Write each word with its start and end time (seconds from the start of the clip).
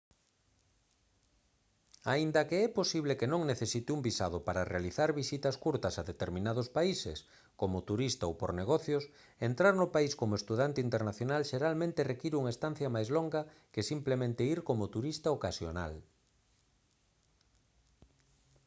aínda 2.13 2.41
que 2.49 2.57
é 2.67 2.69
posible 2.79 3.13
que 3.19 3.27
non 3.33 3.41
necesite 3.51 3.89
un 3.97 4.01
visado 4.09 4.37
para 4.47 4.67
realizar 4.73 5.09
visitas 5.21 5.55
curtas 5.63 5.93
a 5.97 6.07
determinados 6.11 6.67
países 6.77 7.17
como 7.59 7.85
turista 7.89 8.23
ou 8.29 8.33
por 8.41 8.51
negocios 8.61 9.03
entrar 9.49 9.73
no 9.77 9.87
país 9.95 10.13
como 10.21 10.37
estudante 10.41 10.79
internacional 10.87 11.41
xeralmente 11.51 12.07
require 12.11 12.39
unha 12.41 12.53
estancia 12.55 12.93
máis 12.95 13.09
longa 13.15 13.41
que 13.73 13.87
simplemente 13.91 14.41
ir 14.53 14.59
como 14.69 14.91
turista 14.95 15.27
ocasional 15.37 15.93